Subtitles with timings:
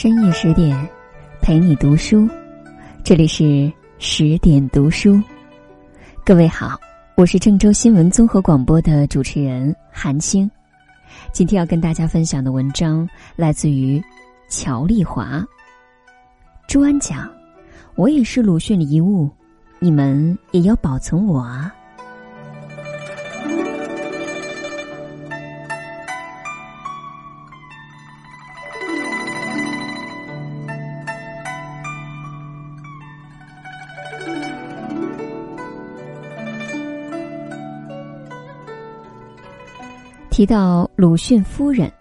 [0.00, 0.88] 深夜十点，
[1.42, 2.26] 陪你读书。
[3.04, 5.20] 这里是十点读书。
[6.24, 6.80] 各位好，
[7.18, 10.50] 我是郑州新闻综合广播的主持人韩青。
[11.34, 14.02] 今天要跟大家分享的文章来自于
[14.48, 15.44] 乔丽华。
[16.66, 17.30] 朱安讲
[17.94, 19.28] ：“我也是鲁迅的遗物，
[19.80, 21.74] 你们也要保存我啊。”
[40.40, 41.92] 提到鲁迅夫人，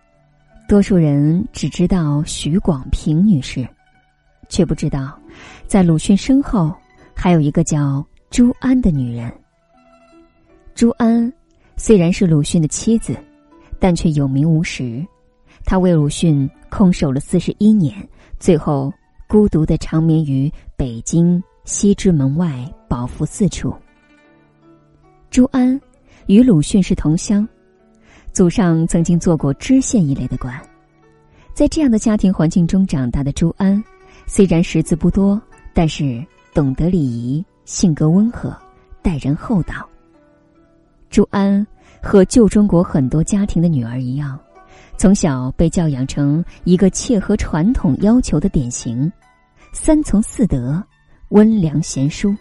[0.66, 3.68] 多数人只知道许广平女士，
[4.48, 5.20] 却不知道，
[5.68, 6.74] 在鲁迅身后
[7.14, 9.30] 还有一个叫朱安的女人。
[10.74, 11.30] 朱安
[11.76, 13.14] 虽然是鲁迅的妻子，
[13.78, 15.06] 但却有名无实。
[15.66, 17.94] 她为鲁迅空守了四十一年，
[18.40, 18.90] 最后
[19.28, 23.76] 孤独的长眠于北京西直门外宝福寺处。
[25.30, 25.78] 朱安
[26.28, 27.46] 与鲁迅是同乡。
[28.32, 30.54] 祖上曾经做过知县一类的官，
[31.54, 33.84] 在这样的家庭环境中长大的朱安，
[34.26, 35.42] 虽然识字不多，
[35.74, 38.56] 但是懂得礼仪，性格温和，
[39.02, 39.88] 待人厚道。
[41.10, 41.66] 朱安
[42.02, 44.40] 和旧中国很多家庭的女儿一样，
[44.96, 49.12] 从小被教养成一个切合传统要求的典型，
[49.74, 50.82] 三从四德，
[51.30, 52.34] 温良贤淑。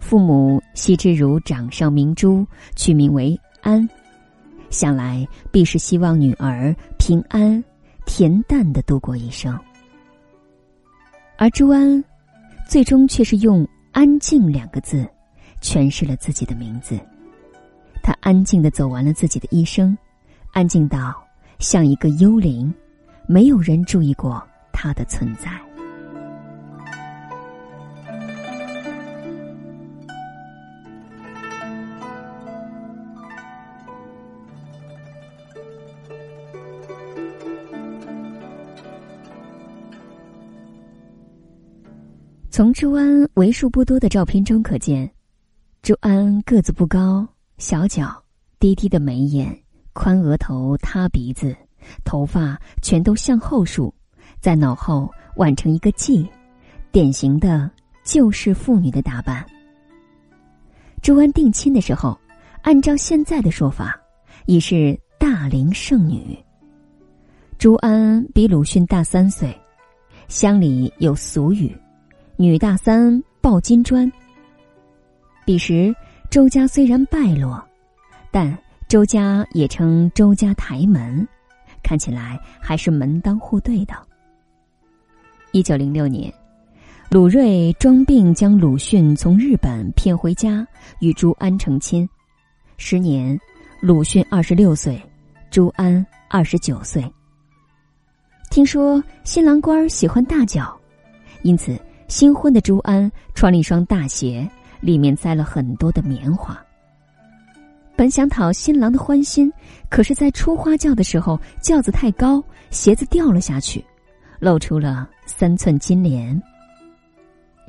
[0.00, 3.88] 父母惜之如掌上明珠，取名为安。
[4.70, 7.62] 想来必是希望女儿平安、
[8.06, 9.58] 恬淡的度过一生，
[11.36, 12.02] 而朱安，
[12.68, 15.06] 最终却是用“安静”两个字，
[15.60, 16.98] 诠释了自己的名字。
[18.02, 19.96] 他安静的走完了自己的一生，
[20.52, 21.14] 安静到
[21.58, 22.72] 像一个幽灵，
[23.26, 24.42] 没有人注意过
[24.72, 25.50] 他的存在。
[42.52, 45.08] 从朱安为数不多的照片中可见，
[45.82, 47.24] 朱安个子不高，
[47.58, 48.20] 小脚，
[48.58, 49.56] 低低的眉眼，
[49.92, 51.56] 宽额头，塌鼻子，
[52.04, 53.94] 头发全都向后梳，
[54.40, 56.28] 在脑后挽成一个髻，
[56.90, 57.70] 典型的
[58.02, 59.46] 旧式妇女的打扮。
[61.02, 62.18] 朱安定亲的时候，
[62.62, 63.96] 按照现在的说法，
[64.46, 66.36] 已是大龄剩女。
[67.58, 69.56] 朱安比鲁迅大三岁，
[70.26, 71.72] 乡里有俗语。
[72.40, 74.10] 女大三抱金砖。
[75.44, 75.94] 彼时
[76.30, 77.62] 周家虽然败落，
[78.30, 78.56] 但
[78.88, 81.28] 周家也称周家台门，
[81.82, 83.92] 看起来还是门当户对的。
[85.52, 86.32] 一九零六年，
[87.10, 90.66] 鲁瑞装病将鲁迅从日本骗回家，
[91.00, 92.08] 与朱安成亲。
[92.78, 93.38] 时年，
[93.82, 94.98] 鲁迅二十六岁，
[95.50, 97.04] 朱安二十九岁。
[98.50, 100.74] 听说新郎官喜欢大脚，
[101.42, 101.78] 因此。
[102.10, 104.46] 新婚的朱安穿了一双大鞋，
[104.80, 106.60] 里面塞了很多的棉花。
[107.94, 109.50] 本想讨新郎的欢心，
[109.88, 113.84] 可是，在出花轿的时候，轿子太高，鞋子掉了下去，
[114.40, 116.42] 露出了三寸金莲。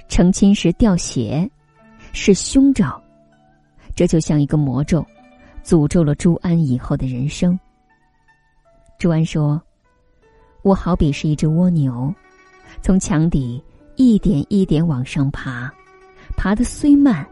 [0.09, 1.47] 成亲时掉鞋，
[2.11, 2.99] 是凶兆，
[3.95, 5.05] 这就像一个魔咒，
[5.63, 7.57] 诅咒了朱安以后的人生。
[8.97, 9.61] 朱安说
[10.63, 12.11] ：“我好比是一只蜗牛，
[12.81, 13.63] 从墙底。”
[14.03, 15.71] 一点一点往上爬，
[16.35, 17.23] 爬的虽慢，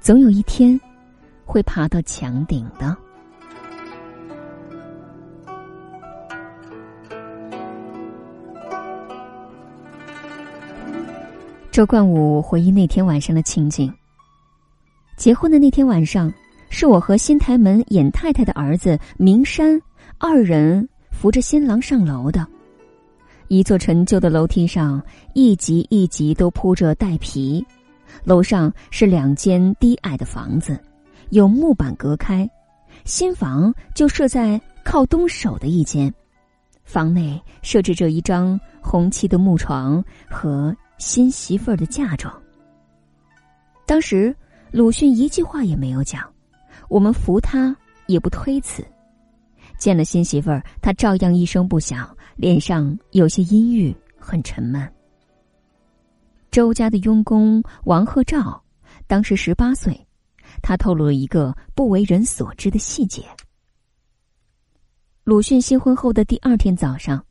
[0.00, 0.80] 总有一天
[1.44, 2.96] 会爬到墙顶的。
[11.70, 13.92] 周冠武回忆那天晚上的情景。
[15.18, 16.32] 结婚的那天晚上，
[16.70, 19.78] 是我和新台门尹太太的儿子明山
[20.16, 22.46] 二人扶着新郎上楼的。
[23.48, 25.02] 一座陈旧的楼梯上，
[25.32, 27.64] 一级一级都铺着带皮。
[28.24, 30.80] 楼上是两间低矮的房子，
[31.30, 32.48] 有木板隔开。
[33.04, 36.12] 新房就设在靠东首的一间，
[36.84, 42.32] 房内设置着一张红漆的木床和新媳妇儿的嫁妆。
[43.86, 44.34] 当时
[44.72, 46.22] 鲁迅一句话也没有讲，
[46.88, 47.76] 我们扶他
[48.06, 48.84] 也不推辞。
[49.78, 52.08] 见了新媳妇儿，他照样一声不响。
[52.36, 54.86] 脸上有些阴郁，很沉闷。
[56.50, 58.62] 周家的佣工王鹤照
[59.06, 59.98] 当时十八岁，
[60.62, 63.22] 他透露了一个不为人所知的细节：
[65.24, 67.24] 鲁迅新婚后的第二天早上，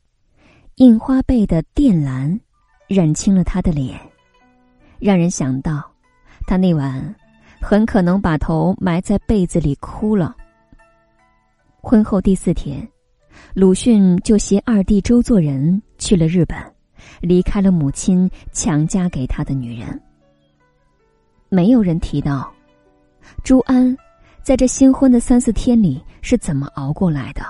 [0.76, 2.38] 印花被的靛蓝
[2.88, 4.00] 染青了他的脸，
[4.98, 5.88] 让人想到
[6.46, 7.14] 他那晚
[7.60, 10.36] 很可能把头埋在被子里哭了。
[11.80, 12.86] 婚后第四天，
[13.54, 16.56] 鲁迅就携二弟周作人去了日本，
[17.20, 20.00] 离开了母亲强加给他的女人。
[21.48, 22.52] 没有人提到
[23.44, 23.96] 朱安
[24.42, 27.42] 在这新婚的三四天里是怎么熬过来的。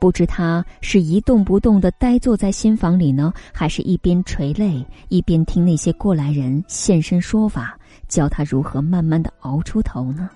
[0.00, 7.76] 不知他是一动不动的呆坐在新房里呢，还是一边垂泪一边听那些过来人现身说法，
[8.06, 10.30] 教他如何慢慢的熬出头呢？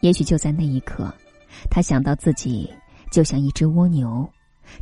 [0.00, 1.12] 也许就在那一刻，
[1.70, 2.70] 他想到自己
[3.10, 4.28] 就像一只蜗牛，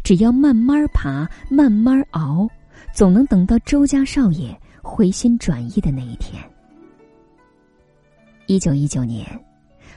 [0.02, 2.48] 只要慢慢爬，慢慢熬，
[2.92, 4.58] 总能等到周家少爷。
[4.82, 6.42] 回心转意的那一天。
[8.46, 9.26] 一九一九年，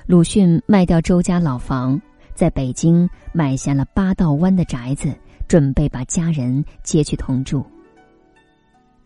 [0.06, 2.00] 鲁迅卖掉周家老房，
[2.36, 5.16] 在北京买下了八道湾的宅子，
[5.48, 7.66] 准备把家人接去同住。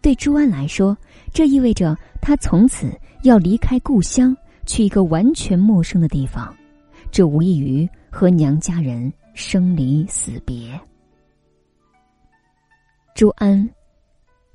[0.02, 0.98] 对朱安来说，
[1.32, 2.92] 这意味着他从此
[3.22, 4.36] 要离开故乡，
[4.66, 6.54] 去一个完全陌生的地方，
[7.18, 10.80] 这无异于和娘家人生离死别。
[13.16, 13.68] 朱安。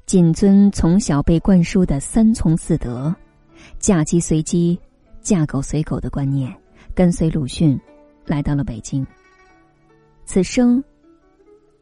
[0.06, 3.12] 谨遵从小被灌输的三从四德，
[3.80, 4.78] 嫁鸡随鸡，
[5.20, 6.56] 嫁狗随狗的观念，
[6.94, 7.76] 跟随鲁迅
[8.26, 9.04] 来到了北京。
[10.24, 10.80] 此生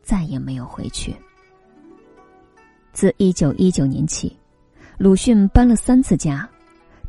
[0.02, 1.14] 再也没有回去。
[2.94, 4.34] 自一九一九年起，
[4.96, 6.48] 鲁迅搬了三次家，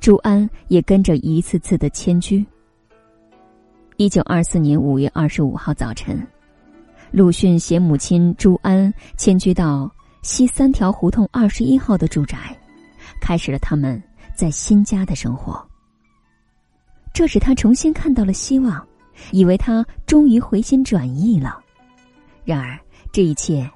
[0.01, 2.45] 朱安也跟着一次次的迁居。
[4.01, 6.27] 一九二四年五月二十五号早晨，
[7.11, 9.87] 鲁迅携母亲朱安迁居到。
[10.23, 12.59] 西三条胡同二十一号的住宅，
[13.21, 14.01] 开始了他们
[14.35, 15.63] 在新家的生活。
[17.13, 18.83] 这使他重新看到了希望，
[19.31, 21.59] 以为他终于回心转意了。
[22.43, 22.79] 然而，
[23.11, 23.69] 这一切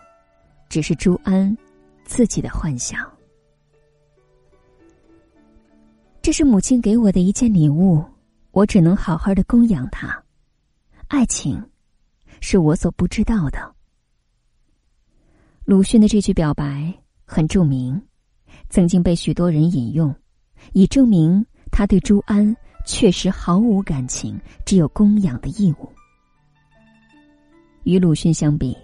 [0.70, 1.56] 只是朱安
[2.04, 3.08] 自己的幻想。
[6.20, 8.04] 这是母亲给我的一件礼物，
[8.56, 10.24] 我只能好好的供养他。
[11.10, 11.62] 爱情，
[12.40, 13.76] 是我所不知道的。
[15.66, 16.94] 鲁迅的这句表白
[17.26, 18.02] 很著名，
[18.70, 20.16] 曾经被许多人引用，
[20.72, 22.56] 以证明他对朱安
[22.86, 25.92] 确实毫无感情，只有供养的义务。
[27.84, 28.76] 与鲁迅相比，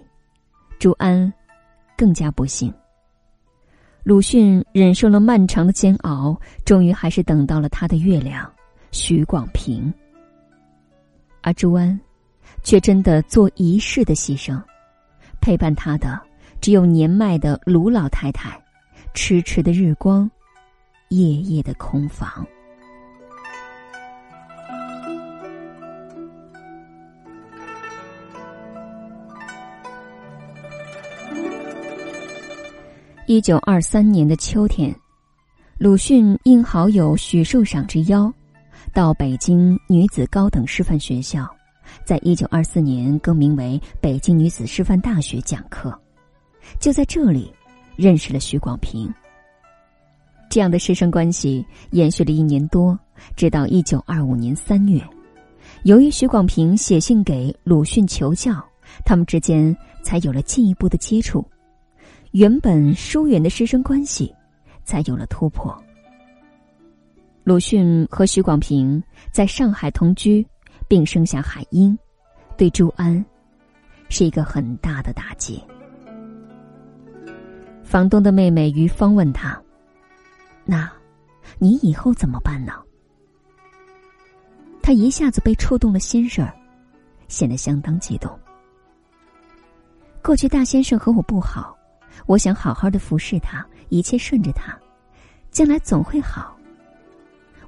[0.78, 1.32] 朱安
[1.96, 2.70] 更加不幸。
[4.02, 8.52] 鲁迅忍受了漫长的煎熬，终于还是等到了他的月亮
[8.92, 9.92] 许广平，
[11.40, 11.98] 而朱安
[12.62, 14.62] 却真的做一世的牺牲，
[15.40, 16.20] 陪伴他的。
[16.60, 18.56] 只有年迈的卢老太太，
[19.14, 20.30] 迟迟的日光，
[21.08, 22.46] 夜夜的空房。
[33.26, 34.94] 一九二三年的秋天，
[35.78, 38.32] 鲁迅应好友许寿裳之邀，
[38.92, 41.48] 到北京女子高等师范学校，
[42.04, 45.98] 在一九二四年更名为北京女子师范大学讲课。
[46.78, 47.50] 就在这里，
[47.96, 49.12] 认识了许广平。
[50.50, 52.98] 这样的师生关系延续了一年多，
[53.34, 55.02] 直到一九二五年三月，
[55.84, 58.62] 由于许广平写信给鲁迅求教，
[59.06, 61.42] 他们之间才有了进一步的接触，
[62.32, 64.30] 原本疏远的师生关系
[64.84, 65.74] 才有了突破。
[67.44, 70.46] 鲁迅和许广平在上海同居，
[70.86, 71.98] 并生下海英，
[72.56, 73.24] 对朱安
[74.08, 75.60] 是一个很大的打击。
[77.82, 79.60] 房东的妹妹于芳问他
[80.64, 80.88] ：“那，
[81.58, 82.74] 你以后怎么办呢？”
[84.80, 86.54] 他一下子被触动了心事儿，
[87.26, 88.38] 显得相当激动。
[90.22, 91.76] 过去大先生和我不好，
[92.26, 94.78] 我想好好的服侍他，一切顺着他，
[95.50, 96.56] 将来总会好。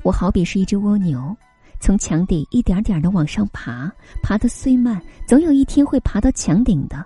[0.04, 1.36] 我好比是一只蜗牛，
[1.80, 3.90] 从墙底一点点的往上爬，
[4.22, 7.04] 爬得虽慢，总有一天会爬到墙顶的。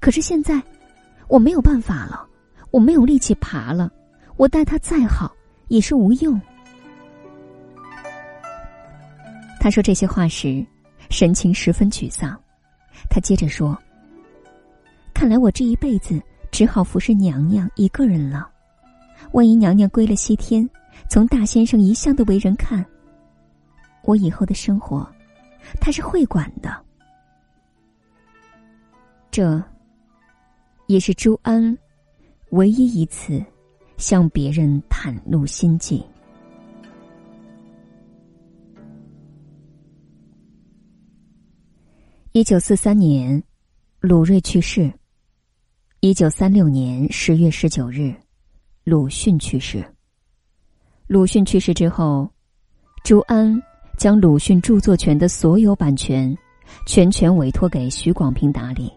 [0.00, 0.60] 可是现在。
[1.30, 2.26] 我没有办法了，
[2.70, 3.92] 我没有力气爬了，
[4.38, 5.30] 我待他再好
[5.66, 6.40] 也是无用。
[9.60, 10.64] 他说这些话时，
[11.10, 12.34] 神情十分沮丧。
[13.10, 13.76] 他接着说
[15.12, 16.18] ：“看来我这一辈子
[16.50, 18.48] 只好服侍娘娘一个人了。
[19.32, 20.66] 万一娘娘归了西天，
[21.08, 22.84] 从大先生一向的为人看，
[24.04, 25.10] 我以后的生活，
[25.80, 26.84] 他是会管的。”
[29.30, 29.62] 这。
[30.88, 31.76] 也是朱安
[32.52, 33.44] 唯一一次
[33.98, 36.02] 向别人袒露心迹。
[42.32, 43.44] 一九四三年，
[44.00, 44.90] 鲁瑞去世。
[46.00, 48.14] 一九三六年十月十九日，
[48.84, 49.84] 鲁迅去世。
[51.08, 52.28] 鲁迅去世之后，
[53.02, 53.58] 朱安
[53.96, 56.36] 将鲁迅著作权的所有版权
[56.84, 58.92] 全权委托给许广平打理。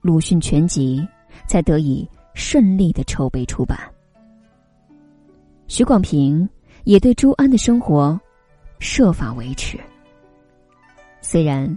[0.00, 1.04] 鲁迅全集
[1.48, 3.76] 才得以顺利的筹备出版。
[5.66, 6.48] 许广平
[6.84, 8.18] 也对朱安的生活
[8.78, 9.76] 设法维持。
[11.20, 11.76] 虽然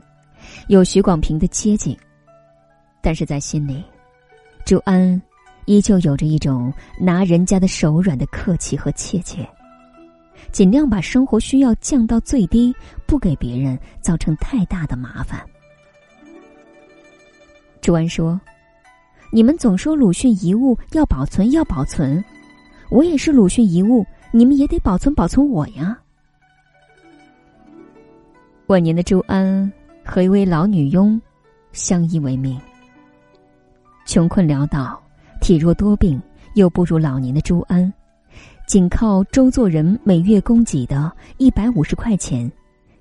[0.67, 1.97] 有许广平的接近，
[3.01, 3.83] 但是在心里，
[4.63, 5.19] 朱安
[5.67, 9.47] 依旧有着一种拿人家的手软的客气和怯怯，
[10.49, 12.73] 尽量把生活需要降到最低，
[13.05, 15.45] 不给别人造成太大的麻烦。
[17.81, 18.39] 朱安说
[19.29, 22.23] ：“你们总说鲁迅遗物要保存，要保存，
[22.89, 25.99] 我也是鲁迅遗物，你们也得保存保存我呀。”
[28.67, 29.69] 晚年的朱安
[30.03, 31.21] 和一位老女佣
[31.73, 32.57] 相依为命，
[34.05, 35.01] 穷困潦倒、
[35.47, 36.21] 体弱多病
[36.55, 37.93] 又不如老年的朱安，
[38.67, 42.51] 仅靠周作人每月供给的一百五十块钱，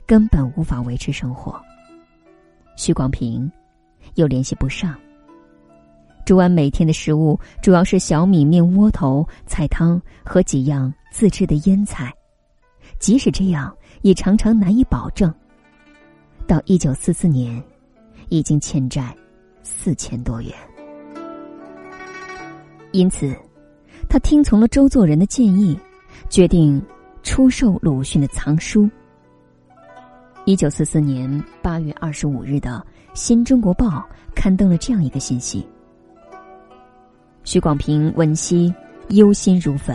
[0.06, 1.60] 根本无法维持生活。
[2.76, 3.50] 许广平
[4.14, 4.94] 又联系不上。
[6.24, 12.14] 朱安每天的食物主要是小米面窝头、菜汤和几样自制的腌菜，
[13.00, 15.34] 即使这样，也常常难以保证。
[16.46, 17.60] 到一九四四年，
[18.28, 19.12] 已经欠债
[19.64, 20.52] 四千多元。
[22.96, 23.36] 因此，
[24.08, 25.78] 他听从了周作人的建议，
[26.30, 26.82] 决定
[27.22, 28.88] 出售鲁迅的藏书。
[30.46, 33.86] 一九四四年八月二十五日的《新中国报》
[34.34, 35.68] 刊登了这样一个信息：
[37.44, 38.72] 许广平闻悉，
[39.10, 39.94] 忧心如焚，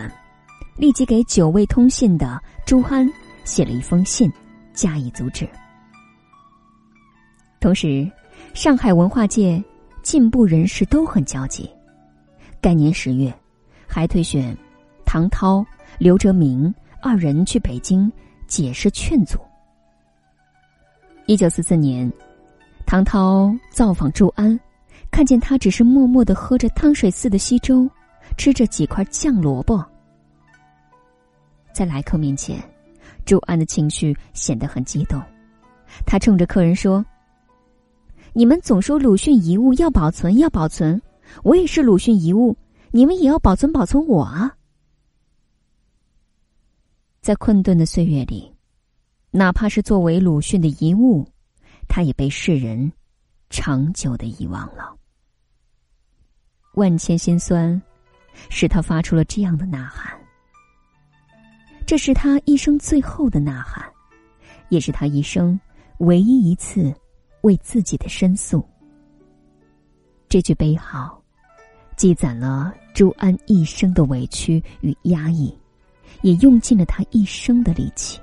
[0.77, 3.09] 立即给久未通信的朱安
[3.45, 4.31] 写了一封信，
[4.73, 5.49] 加以阻止。
[7.59, 8.07] 同时，
[8.53, 9.63] 上海文化界
[10.03, 11.67] 进步人士都很焦急。
[12.61, 13.33] 该年十月，
[13.87, 14.55] 还推选
[15.03, 15.65] 唐涛、
[15.97, 18.09] 刘哲明二人去北京
[18.47, 19.39] 解释劝阻。
[21.25, 22.11] 一九四四年，
[22.85, 24.57] 唐涛造访祝安，
[25.09, 27.89] 看见他只是默默的喝着汤水似的稀粥，
[28.37, 29.83] 吃着几块酱萝卜。
[31.73, 32.61] 在来客面前，
[33.25, 35.19] 祝安的情绪显得很激动，
[36.05, 37.03] 他冲着客人说。
[38.33, 41.01] 你们总说鲁迅遗物要保存，要保存，
[41.43, 42.57] 我也是鲁迅遗物，
[42.91, 44.55] 你们也要保存保存我啊！
[47.21, 48.53] 在困顿的岁月里，
[49.31, 51.27] 哪怕是作为鲁迅的遗物，
[51.87, 52.91] 他也被世人
[53.49, 54.97] 长久的遗忘了。
[56.75, 57.81] 万千心酸，
[58.49, 60.19] 使他发出了这样的呐喊。
[61.85, 63.85] 这是他一生最后的呐喊，
[64.69, 65.59] 也是他一生
[65.99, 66.93] 唯一一次。
[67.41, 68.63] 为自己的申诉，
[70.29, 71.20] 这句悲号，
[72.01, 75.55] 积攒了朱安一生的委屈与压抑，
[76.23, 78.19] 也用尽了他一生的力气。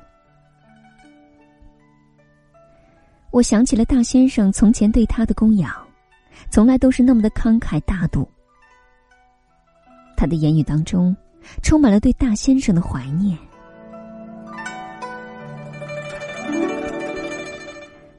[3.31, 5.73] 我想起了大先生从前对他的供养，
[6.51, 8.29] 从来都是那么的慷慨大度。
[10.17, 11.17] 他的言语当中，
[11.63, 13.39] 充满了对大先生的怀念。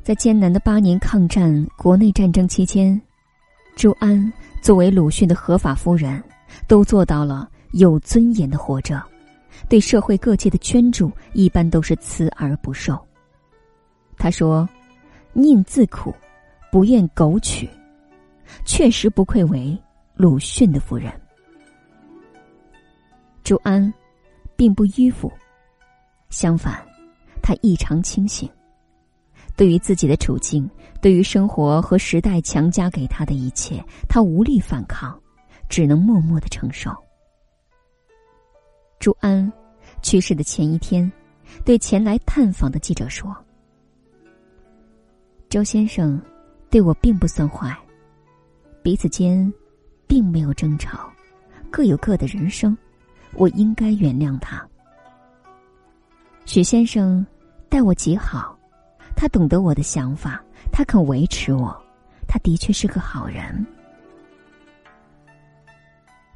[0.04, 3.00] 在艰难的八年抗战国内战争期间，
[3.79, 6.21] 朱安作为鲁迅的合法夫人，
[6.67, 9.01] 都做到了有尊严的活着，
[9.69, 13.00] 对社会各界的捐助一般都是慈而不受。
[14.17, 14.67] 他说
[15.31, 16.13] ：“宁自苦，
[16.69, 17.69] 不愿苟取。”
[18.67, 19.81] 确实不愧为
[20.13, 21.09] 鲁迅的夫人。
[23.45, 23.93] 朱安
[24.57, 25.31] 并不迂腐，
[26.29, 26.86] 相反，
[27.41, 28.50] 他异常清醒。
[29.60, 30.70] 对于自己的处境，
[31.01, 35.22] 对于生活和时代强加给他的一切，他无力反抗，
[35.68, 36.89] 只能默默的承受。
[39.00, 39.51] 朱安
[40.01, 41.12] 去世的前一天，
[41.66, 43.36] 对前来探访的记者说
[45.51, 46.18] ：“周先生
[46.70, 47.78] 对我并不算坏，
[48.82, 49.54] 彼此间
[50.08, 51.12] 并没有争吵，
[51.70, 52.78] 各有各的人生，
[53.34, 54.66] 我应该原谅他。
[56.46, 57.28] 许先生
[57.68, 58.58] 待我极好。”
[59.22, 61.78] 他懂得我的想法，他肯维持我，
[62.26, 63.68] 他的确是个好人。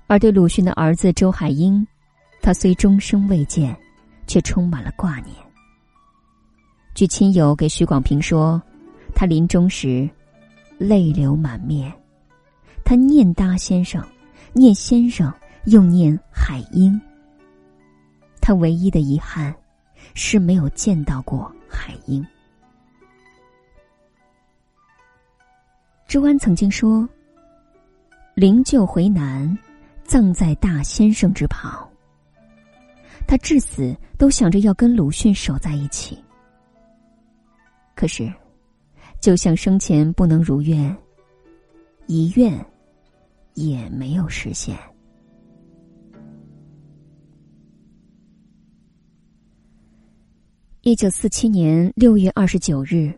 [0.05, 1.87] 而对鲁迅的儿子周海婴，
[2.41, 3.73] 他虽终生未见，
[4.27, 5.33] 却充满了挂念。
[6.93, 8.61] 据亲友给徐广平说，
[9.15, 10.09] 他临终时
[10.77, 11.89] 泪流满面，
[12.83, 14.05] 他念大先生，
[14.51, 15.33] 念先生，
[15.67, 16.99] 又念海英。
[18.41, 19.55] 他唯一的遗憾
[20.15, 22.21] 是没有见到过海英。
[26.13, 27.09] 朱安曾经说
[28.37, 29.57] ：“灵柩回南，
[30.03, 31.89] 葬在大先生之旁。”
[33.25, 36.23] 他至死都想着要跟鲁迅守在一起。
[37.95, 38.31] 可是，
[39.19, 40.95] 就像生前不能如愿，
[42.05, 42.63] 遗愿
[43.55, 44.77] 也没有实现。
[50.81, 53.11] 一九四七年六月二十九日，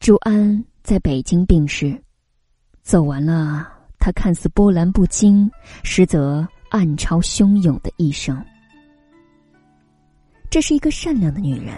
[0.00, 1.96] 朱安在北京病逝，
[2.86, 5.50] 走完了他看似波澜不惊，
[5.82, 8.40] 实则暗潮汹涌的一生。
[10.48, 11.74] 这是一个善良的女人，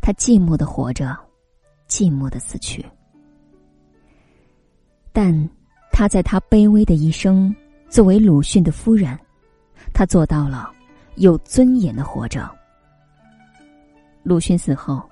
[0.00, 1.14] 她寂寞的活着，
[1.86, 2.82] 寂寞的死去。
[5.12, 5.46] 但
[5.92, 7.54] 她在她卑微的一生，
[7.90, 9.18] 作为鲁迅的夫人，
[9.92, 10.72] 她做到了
[11.16, 12.50] 有尊严的活着。
[14.22, 15.06] 鲁迅死后，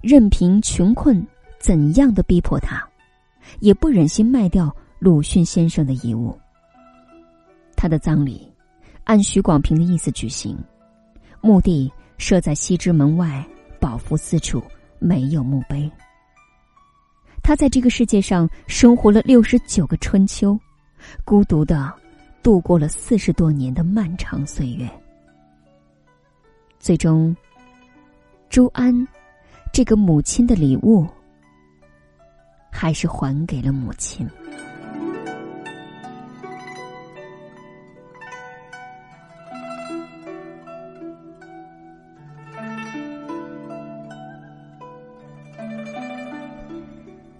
[0.00, 1.22] 任凭穷困
[1.58, 2.87] 怎样的逼迫他，
[3.60, 6.38] 也不忍心卖掉鲁迅先生的遗物。
[7.76, 8.50] 他的葬礼
[9.04, 10.58] 按许广平的意思举行，
[11.40, 13.46] 墓地设在西直门外，
[13.80, 14.62] 宝福寺处，
[14.98, 15.90] 没有墓碑。
[17.42, 20.58] 他在这个世界上生活了六十九个春秋，
[21.24, 21.92] 孤独的
[22.42, 24.88] 度过了四十多年的漫长岁月，
[26.78, 27.34] 最终。
[28.50, 29.06] 朱安，
[29.72, 31.06] 这个母亲的礼物，
[32.80, 34.24] 还是还给了母亲。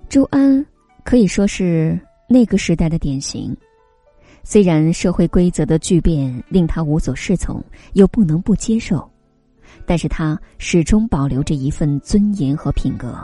[0.09, 0.66] 朱安
[1.04, 1.97] 可以说是
[2.28, 3.57] 那个时代的典型，
[4.42, 9.08] 虽然社会规则的巨变令他无所适从，又不能不接受。
[9.86, 13.17] 但是他始终保留着一份尊严和品格，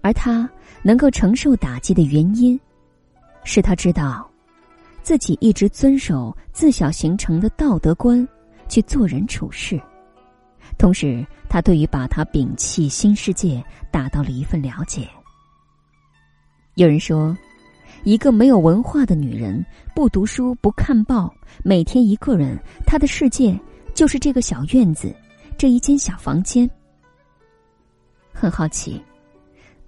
[0.00, 0.48] 而他
[0.82, 2.58] 能够承受打击的原因，
[3.44, 4.28] 是他知道，
[5.02, 8.26] 自己一直遵守自小形成的道德观
[8.68, 9.80] 去做人处事，
[10.76, 15.08] 同时他对于把他摒弃新世界达到了一份了解。
[16.74, 17.36] 有人说，
[18.04, 23.58] 一个没有文化的女人，不读书不看报，每天一个人，她的世界
[23.94, 25.14] 就是这个小院子。
[25.56, 26.70] 这一间小房间，
[28.32, 29.02] 很好奇，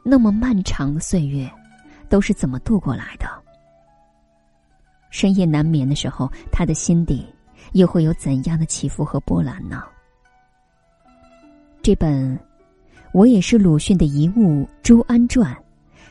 [0.02, 1.50] 那么漫长的岁月，
[2.08, 3.26] 都是怎么度过来的？
[5.10, 7.26] 深夜难眠的时候，他的心底
[7.72, 9.82] 又会有怎样的起伏和波澜呢？
[11.82, 12.36] 这本
[13.12, 15.56] 《我也是鲁迅的遗物》朱安传，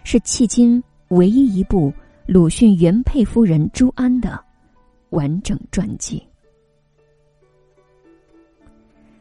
[0.04, 1.93] 是迄今唯一一部
[2.25, 4.43] 鲁迅原配夫人朱安的
[5.12, 6.21] 完整传记。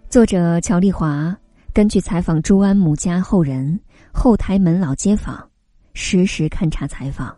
[0.08, 1.36] 作者乔丽华
[1.72, 3.78] 根据采访朱安母家后人、
[4.12, 5.48] 后台门老街坊，
[5.94, 7.36] 实时勘察采访，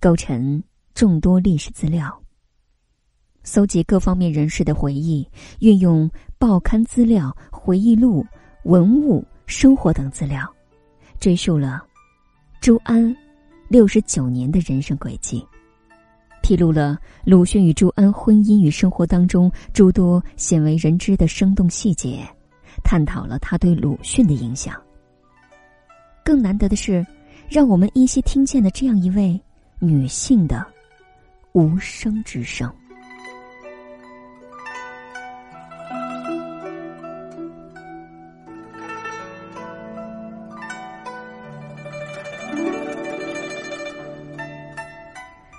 [0.00, 0.62] 构成
[0.94, 2.22] 众多历史资料，
[3.42, 5.28] 搜集各方面人士的回忆，
[5.60, 8.24] 运用报刊资料、回忆录、
[8.64, 10.48] 文物、生活等资料，
[11.18, 11.84] 追溯了
[12.60, 13.14] 朱安
[13.68, 15.44] 六十九年的人生轨迹。
[16.42, 22.22] 披露了鲁迅与朱安婚姻与生活当中诸多鲜为人知的生动细节，
[22.82, 24.83] 探讨了他对鲁迅的影响。
[26.24, 27.06] 更难得的是，
[27.48, 29.38] 让我们依稀听见了这样一位
[29.78, 30.66] 女性的
[31.52, 32.72] 无声之声。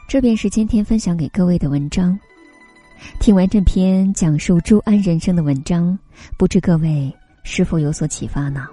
[0.08, 2.18] 这便是今天分享给各位的文章。
[3.20, 5.98] 听完这篇讲述朱安人生的文章，
[6.38, 8.66] 不知各位是否有所启发呢？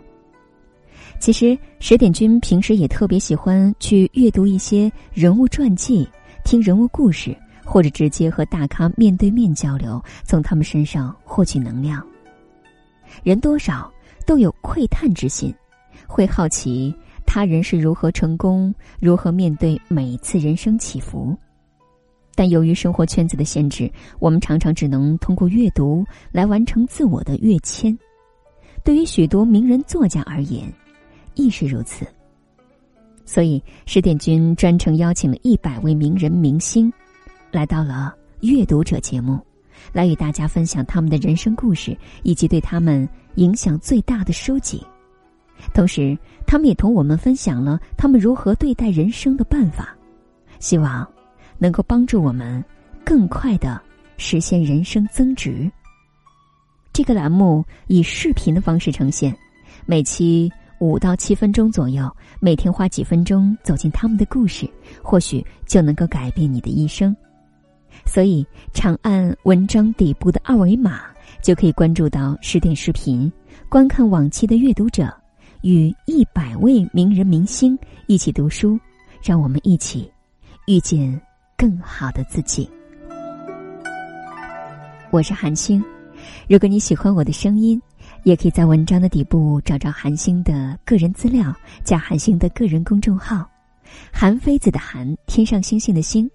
[1.23, 6.05] 其实十点君平时也特别喜欢去阅读一些人物传记，
[6.43, 7.33] 听人物故事，
[7.65, 12.05] 或者直接和大咖面对面交流，从他们身上获取能量。
[13.23, 13.89] 人多少
[14.27, 15.55] 都有窥探之心，
[16.09, 16.93] 会好奇。
[17.25, 21.39] 他人是如何成功，如何面对每次人生起伏？
[22.35, 27.97] 但由于生活圈子的限制，我们常常只能通过阅读来完成自我的跃迁。
[28.83, 30.65] 对于许多名人作家而言，
[31.35, 32.07] 亦是如此。
[33.25, 36.93] 所以，十点君专程邀请了一百位名人明星，
[37.51, 39.39] 来到了阅读者节目，
[39.93, 44.85] 来与大家分享他们的人生故事以及对他们影响最大的书籍。
[45.73, 49.97] 同时，他们也同我们分享了他们如何对待人生的办法，
[50.59, 51.09] 希望
[51.59, 52.63] 能够帮助我们
[53.05, 53.81] 更快的
[54.17, 55.71] 实现人生增值。
[56.93, 59.35] 这个栏目以视频的方式呈现，
[59.87, 60.51] 每期
[60.83, 64.69] 五到七分钟左右，每天花几分钟走进他们的故事，
[65.01, 67.17] 或许就能够改变你的一生。
[68.05, 71.03] 所以，长按文章底部的二维码，
[71.41, 73.33] 就可以关注到十点视频，
[73.69, 75.09] 观看往期的阅读者，
[75.61, 78.77] 与一百位名人明星一起读书，
[79.23, 80.11] 让我们一起
[80.67, 81.21] 遇见
[81.57, 82.69] 更好的自己。
[85.13, 85.81] 我是韩星，
[86.49, 87.81] 如果你喜欢我的声音，
[88.23, 93.49] 也可以在文章的底部找找韩星的个人资料，加韩星的个人公众号
[94.13, 96.31] “韩非子”的韩，天上星星的星。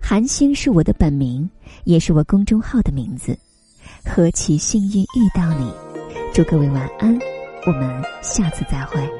[0.00, 1.48] 韩星是我的本名，
[1.84, 3.38] 也是我公众号的名字。
[4.04, 5.72] 何其幸运遇到你！
[6.32, 7.18] 祝各位晚安，
[7.66, 9.19] 我们下次再会。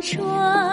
[0.00, 0.69] 春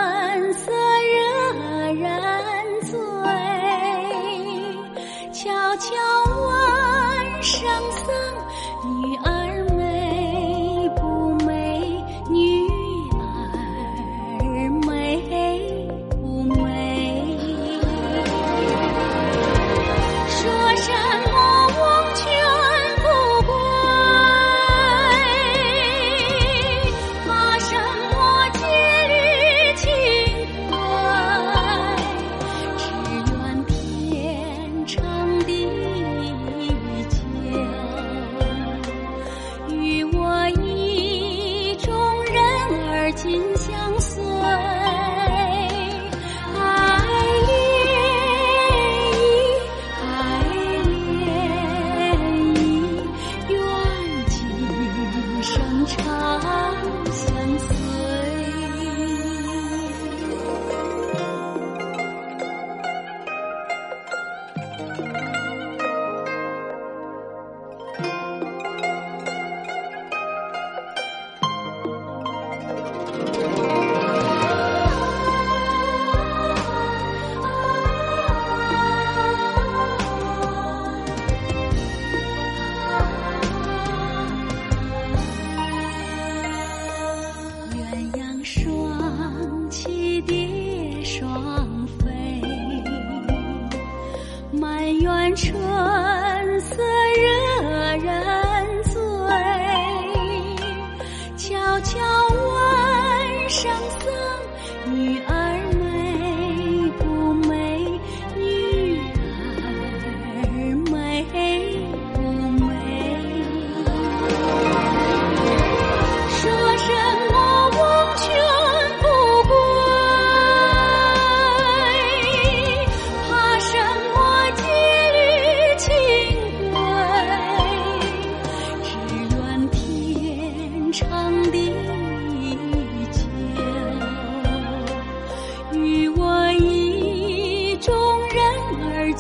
[95.38, 95.67] 春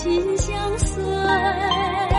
[0.07, 2.16] 心相随。